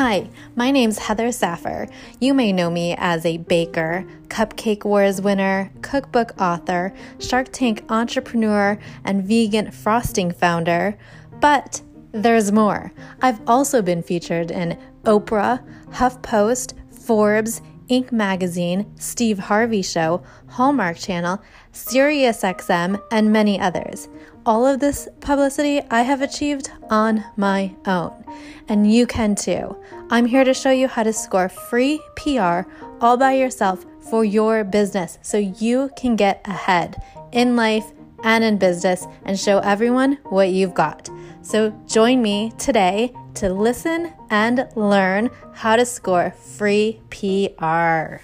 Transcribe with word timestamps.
Hi, 0.00 0.30
my 0.54 0.70
name's 0.70 0.98
Heather 0.98 1.32
Saffer. 1.32 1.88
You 2.20 2.32
may 2.32 2.52
know 2.52 2.70
me 2.70 2.94
as 2.96 3.26
a 3.26 3.38
baker, 3.38 4.06
Cupcake 4.28 4.84
Wars 4.84 5.20
winner, 5.20 5.72
cookbook 5.82 6.40
author, 6.40 6.94
Shark 7.18 7.48
Tank 7.50 7.82
entrepreneur, 7.88 8.78
and 9.04 9.24
vegan 9.24 9.72
frosting 9.72 10.30
founder. 10.30 10.96
But 11.40 11.82
there's 12.12 12.52
more. 12.52 12.92
I've 13.22 13.40
also 13.48 13.82
been 13.82 14.04
featured 14.04 14.52
in 14.52 14.78
Oprah, 15.02 15.66
HuffPost, 15.88 16.74
Forbes, 16.92 17.60
Inc. 17.90 18.12
Magazine, 18.12 18.92
Steve 18.98 19.38
Harvey 19.38 19.82
Show, 19.82 20.22
Hallmark 20.48 20.98
Channel, 20.98 21.42
SiriusXM, 21.72 23.00
and 23.10 23.32
many 23.32 23.58
others. 23.60 24.08
All 24.46 24.66
of 24.66 24.80
this 24.80 25.08
publicity 25.20 25.82
I 25.90 26.02
have 26.02 26.22
achieved 26.22 26.70
on 26.90 27.24
my 27.36 27.74
own, 27.86 28.24
and 28.68 28.90
you 28.92 29.06
can 29.06 29.34
too. 29.34 29.76
I'm 30.10 30.26
here 30.26 30.44
to 30.44 30.54
show 30.54 30.70
you 30.70 30.88
how 30.88 31.02
to 31.02 31.12
score 31.12 31.48
free 31.48 32.00
PR 32.16 32.62
all 33.00 33.16
by 33.16 33.34
yourself 33.34 33.84
for 34.00 34.24
your 34.24 34.64
business 34.64 35.18
so 35.22 35.38
you 35.38 35.90
can 35.96 36.16
get 36.16 36.40
ahead 36.46 37.00
in 37.32 37.56
life 37.56 37.92
and 38.24 38.42
in 38.42 38.58
business 38.58 39.06
and 39.24 39.38
show 39.38 39.58
everyone 39.58 40.18
what 40.24 40.50
you've 40.50 40.74
got. 40.74 41.08
So 41.42 41.70
join 41.86 42.22
me 42.22 42.52
today 42.58 43.12
to 43.38 43.48
listen 43.52 44.12
and 44.30 44.68
learn 44.74 45.30
how 45.54 45.76
to 45.76 45.86
score 45.86 46.32
free 46.32 47.00
PR. 47.10 48.16